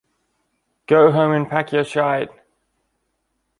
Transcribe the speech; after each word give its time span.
Go 0.87 1.11
home 1.11 1.31
and 1.31 1.47
pack 1.47 1.71
your 1.71 1.83
shite! 1.83 2.31